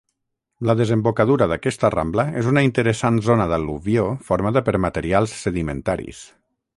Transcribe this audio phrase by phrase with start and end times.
[0.67, 6.25] La desembocadura d'aquesta rambla és una interessant zona d'al·luvió formada per materials sedimentaris.